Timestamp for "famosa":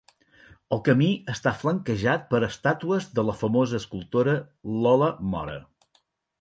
3.43-3.79